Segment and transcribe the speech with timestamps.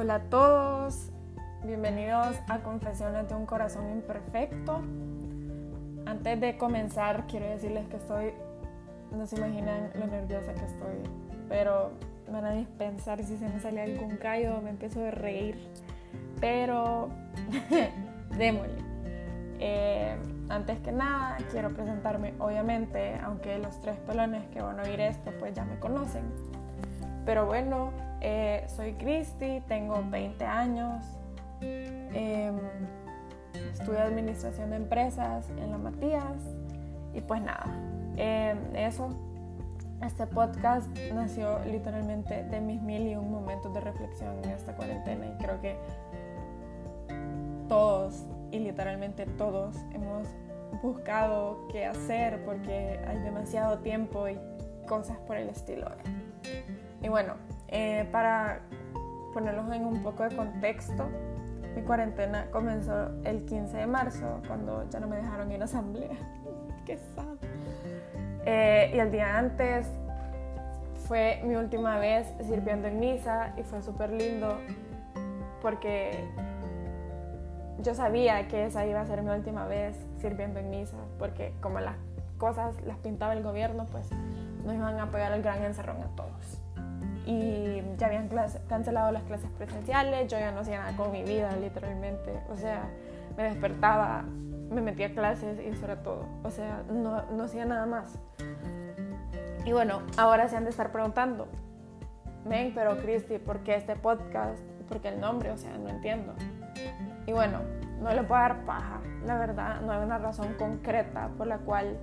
[0.00, 1.10] Hola a todos,
[1.64, 4.80] bienvenidos a Confesiones de un Corazón Imperfecto.
[6.06, 8.32] Antes de comenzar, quiero decirles que estoy,
[9.10, 10.98] no se imaginan lo nerviosa que estoy,
[11.48, 11.90] pero
[12.30, 15.58] van a dispensar si se me sale algún callo, me empiezo a reír,
[16.40, 17.08] pero
[18.38, 18.78] démosle.
[19.58, 20.16] Eh,
[20.48, 25.32] antes que nada, quiero presentarme, obviamente, aunque los tres pelones que van a oír esto,
[25.40, 26.22] pues ya me conocen.
[27.26, 27.90] Pero bueno,
[28.20, 31.04] eh, soy Cristi, tengo 20 años,
[31.60, 32.52] eh,
[33.72, 36.36] estudio administración de empresas en la Matías
[37.14, 37.66] y pues nada,
[38.16, 39.08] eh, eso.
[40.04, 45.26] Este podcast nació literalmente de mis mil y un momentos de reflexión en esta cuarentena
[45.26, 45.76] y creo que
[47.68, 50.28] todos y literalmente todos hemos
[50.82, 54.38] buscado qué hacer porque hay demasiado tiempo y
[54.86, 55.90] cosas por el estilo.
[57.02, 57.34] Y bueno,
[57.68, 58.60] eh, para
[59.32, 61.08] ponerlos en un poco de contexto,
[61.76, 66.16] mi cuarentena comenzó el 15 de marzo, cuando ya no me dejaron ir a asamblea.
[66.86, 67.36] Qué sad.
[68.46, 69.86] Eh, y el día antes
[71.06, 74.58] fue mi última vez sirviendo en misa y fue súper lindo
[75.60, 76.24] porque
[77.82, 81.80] yo sabía que esa iba a ser mi última vez sirviendo en misa, porque como
[81.80, 81.96] las
[82.38, 84.10] cosas las pintaba el gobierno, pues
[84.64, 86.60] nos iban a pegar el gran encerrón a todos
[87.28, 88.30] y ya habían
[88.70, 92.32] cancelado las clases presenciales, yo ya no hacía nada con mi vida, literalmente.
[92.48, 92.88] O sea,
[93.36, 94.22] me despertaba,
[94.70, 96.24] me metía a clases y eso era todo.
[96.42, 98.18] O sea, no, no hacía nada más.
[99.66, 101.48] Y bueno, ahora se han de estar preguntando,
[102.46, 104.58] ven, pero Cristi, ¿por qué este podcast?
[104.88, 105.50] ¿Por qué el nombre?
[105.50, 106.32] O sea, no entiendo.
[107.26, 107.58] Y bueno,
[108.00, 111.98] no le puedo dar paja, la verdad, no hay una razón concreta por la cual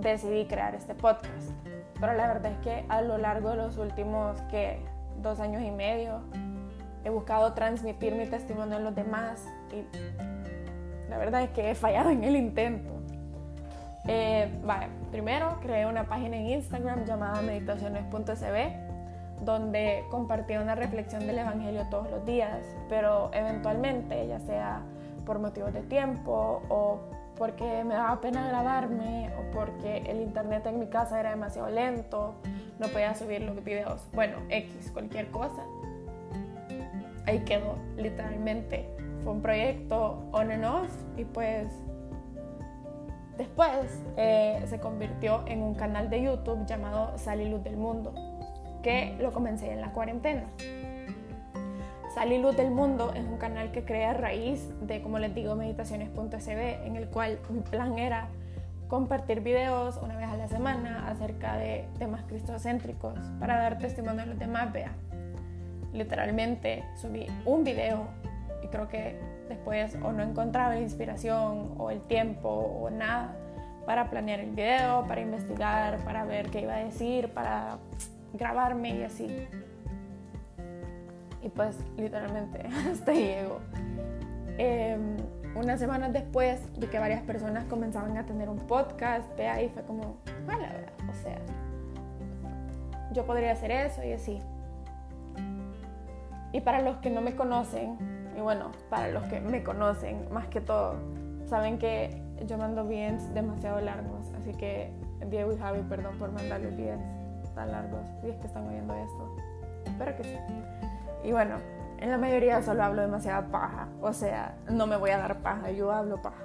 [0.00, 1.52] decidí crear este podcast
[2.04, 4.78] pero la verdad es que a lo largo de los últimos que
[5.22, 6.20] dos años y medio
[7.02, 9.86] he buscado transmitir mi testimonio a los demás y
[11.08, 12.92] la verdad es que he fallado en el intento.
[14.06, 14.52] Eh,
[15.10, 22.10] primero creé una página en Instagram llamada meditaciones.cb donde compartía una reflexión del Evangelio todos
[22.10, 24.82] los días, pero eventualmente, ya sea
[25.24, 27.00] por motivos de tiempo o
[27.36, 32.34] porque me daba pena grabarme o porque el internet en mi casa era demasiado lento,
[32.78, 34.06] no podía subir los videos.
[34.12, 35.62] Bueno, X, cualquier cosa.
[37.26, 38.88] Ahí quedó, literalmente.
[39.22, 41.72] Fue un proyecto on and off y pues
[43.38, 48.14] después eh, se convirtió en un canal de YouTube llamado Sal y Luz del Mundo,
[48.82, 50.44] que lo comencé en la cuarentena.
[52.14, 55.34] Sal y Luz del Mundo es un canal que crea a raíz de, como les
[55.34, 58.28] digo, meditaciones.sb, en el cual mi plan era
[58.86, 64.26] compartir videos una vez a la semana acerca de temas cristocéntricos para dar testimonio a
[64.26, 64.72] los demás.
[64.72, 64.92] Vea,
[65.92, 68.06] literalmente subí un video
[68.62, 73.34] y creo que después o no encontraba la inspiración o el tiempo o nada
[73.86, 77.78] para planear el video, para investigar, para ver qué iba a decir, para
[78.34, 79.48] grabarme y así.
[81.44, 83.60] Y pues literalmente hasta ahí llego.
[84.56, 85.16] Em,
[85.54, 89.82] unas semanas después de que varias personas comenzaban a tener un podcast, de ahí fue
[89.82, 90.16] como,
[90.46, 90.64] bueno,
[91.08, 91.38] o sea,
[93.12, 94.40] yo podría hacer eso y así.
[96.52, 97.98] Y para los que no me conocen,
[98.36, 100.94] y bueno, para los que me conocen más que todo,
[101.46, 104.92] saben que yo mando VNs demasiado largos, así que
[105.28, 109.53] Diego y Javi, perdón por mandarles VNs tan largos, si es que están oyendo esto.
[109.84, 110.38] Espero que sí.
[111.24, 111.56] Y bueno,
[111.98, 113.88] en la mayoría solo hablo demasiada paja.
[114.00, 116.42] O sea, no me voy a dar paja, yo hablo paja.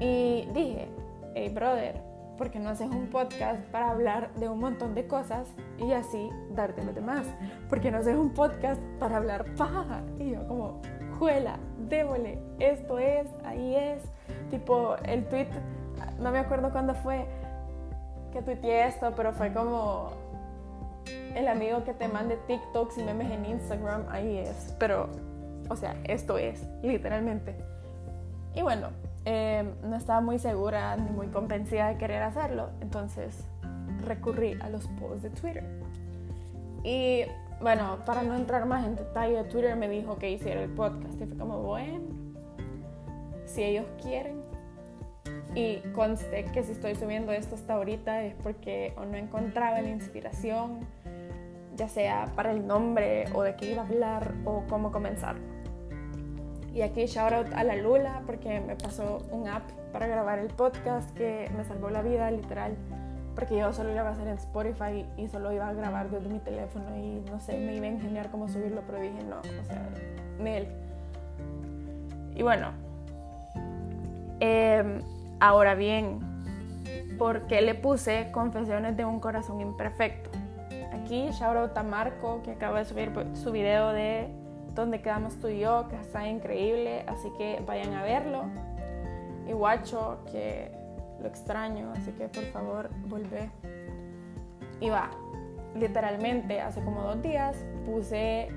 [0.00, 0.88] Y dije,
[1.34, 2.00] hey brother,
[2.36, 6.30] ¿por qué no haces un podcast para hablar de un montón de cosas y así
[6.50, 7.26] darte los demás?
[7.68, 10.02] ¿Por qué no haces un podcast para hablar paja?
[10.18, 10.80] Y yo como,
[11.18, 14.02] juela, démosle, esto es, ahí es.
[14.50, 15.48] Tipo, el tweet,
[16.20, 17.26] no me acuerdo cuándo fue
[18.32, 20.10] que tuiteé esto, pero fue como
[21.34, 24.74] el amigo que te mande TikToks y memes en Instagram, ahí es.
[24.78, 25.08] Pero,
[25.68, 27.56] o sea, esto es, literalmente.
[28.54, 28.88] Y bueno,
[29.24, 33.44] eh, no estaba muy segura ni muy convencida de querer hacerlo, entonces
[34.04, 35.64] recurrí a los posts de Twitter.
[36.82, 37.24] Y
[37.60, 41.26] bueno, para no entrar más en detalle, Twitter me dijo que hiciera el podcast y
[41.26, 42.00] fue como, bueno,
[43.46, 44.37] si ellos quieren.
[45.54, 49.88] Y conste que si estoy subiendo esto hasta ahorita es porque o no encontraba la
[49.88, 50.86] inspiración
[51.78, 55.36] ya sea para el nombre o de qué iba a hablar o cómo comenzar.
[56.74, 59.62] Y aquí shout out a la Lula porque me pasó un app
[59.92, 62.76] para grabar el podcast que me salvó la vida literal
[63.34, 66.40] porque yo solo iba a hacer en Spotify y solo iba a grabar desde mi
[66.40, 69.88] teléfono y no sé, me iba a ingeniar cómo subirlo, pero dije no, o sea,
[70.40, 70.66] Nel.
[72.34, 72.72] Y bueno,
[74.40, 75.00] eh,
[75.40, 76.20] ahora bien,
[77.18, 80.30] ¿por qué le puse Confesiones de un corazón imperfecto?
[80.92, 84.28] Aquí, shout out a Marco, que acaba de subir su video de
[84.74, 88.44] donde quedamos tú y yo, que está increíble, así que vayan a verlo.
[89.48, 90.70] Y Guacho, que
[91.20, 93.50] lo extraño, así que por favor, vuelve.
[94.80, 95.10] Y va,
[95.74, 98.48] literalmente hace como dos días puse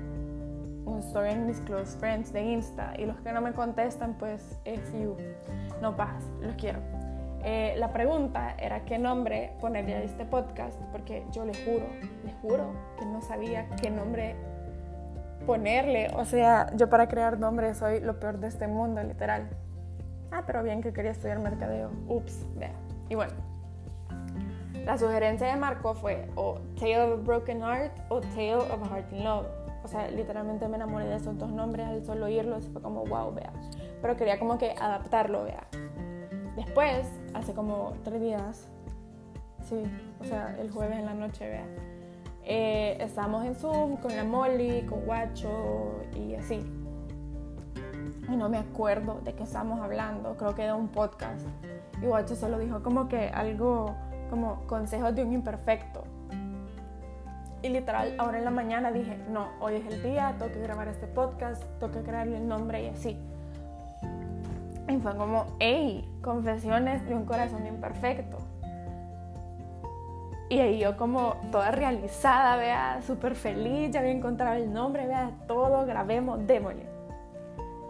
[0.84, 4.58] un story en mis close friends de Insta y los que no me contestan, pues,
[4.64, 5.16] if you,
[5.82, 6.78] no pasa, los quiero.
[7.44, 11.86] Eh, la pregunta era qué nombre ponerle a este podcast, porque yo les juro,
[12.24, 14.36] les juro que no sabía qué nombre
[15.44, 16.08] ponerle.
[16.14, 19.50] O sea, yo para crear nombres soy lo peor de este mundo, literal.
[20.30, 21.90] Ah, pero bien que quería estudiar mercadeo.
[22.06, 22.72] Ups, vea.
[23.08, 23.32] Y bueno,
[24.86, 28.86] la sugerencia de Marco fue o Tale of a Broken Heart o Tale of a
[28.88, 29.46] Heart in Love.
[29.84, 32.68] O sea, literalmente me enamoré de esos dos nombres al solo oírlos.
[32.68, 33.52] Fue como, wow, vea.
[34.02, 35.66] Pero quería como que adaptarlo, vea.
[36.56, 38.68] Después, hace como tres días,
[39.66, 39.82] sí,
[40.20, 41.64] o sea, el jueves en la noche, vea
[42.44, 46.60] eh, estábamos en Zoom con la Molly, con Guacho y así.
[48.28, 51.46] Y no me acuerdo de qué estábamos hablando, creo que de un podcast.
[52.00, 53.94] Y Guacho solo dijo como que algo
[54.30, 56.02] como consejos de un imperfecto.
[57.62, 60.88] Y literal, ahora en la mañana dije, no, hoy es el día, tengo que grabar
[60.88, 63.16] este podcast, tengo que crearle el nombre y así.
[64.92, 68.36] Y fue como, hey, confesiones de un corazón imperfecto.
[70.50, 75.30] Y ahí yo como toda realizada, vea, súper feliz, ya había encontrado el nombre, vea,
[75.48, 76.86] todo, grabemos, démosle.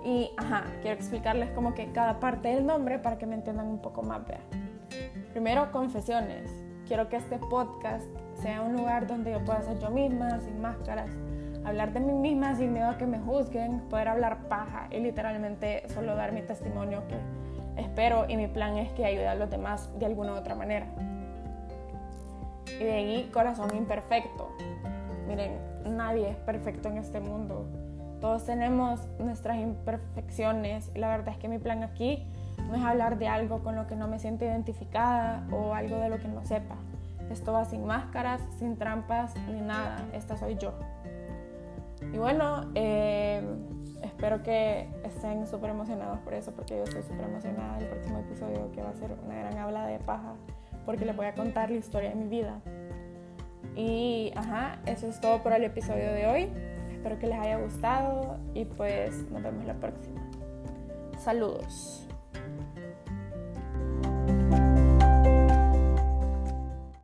[0.04, 3.80] Y, ajá, quiero explicarles como que cada parte del nombre para que me entiendan un
[3.80, 4.40] poco más, vea.
[5.32, 6.52] Primero, confesiones.
[6.86, 8.06] Quiero que este podcast
[8.40, 11.10] sea un lugar donde yo pueda ser yo misma, sin máscaras,
[11.64, 15.88] hablar de mí misma sin miedo a que me juzguen, poder hablar paja y literalmente
[15.88, 17.16] solo dar mi testimonio que
[17.80, 20.86] espero y mi plan es que ayude a los demás de alguna u otra manera.
[22.66, 24.50] Y de ahí corazón imperfecto.
[25.28, 25.52] Miren,
[25.86, 27.66] nadie es perfecto en este mundo.
[28.20, 32.26] Todos tenemos nuestras imperfecciones y la verdad es que mi plan aquí
[32.68, 36.08] no es hablar de algo con lo que no me siento identificada o algo de
[36.08, 36.76] lo que no sepa.
[37.30, 40.04] Esto va sin máscaras, sin trampas ni nada.
[40.12, 40.72] Esta soy yo.
[42.12, 43.42] Y bueno, eh,
[44.02, 48.70] espero que estén súper emocionados por eso, porque yo estoy súper emocionada del próximo episodio
[48.72, 50.34] que va a ser una gran habla de paja
[50.84, 52.60] porque les voy a contar la historia de mi vida.
[53.76, 56.48] Y ajá, eso es todo por el episodio de hoy.
[56.92, 60.20] Espero que les haya gustado y pues nos vemos la próxima.
[61.18, 62.06] Saludos.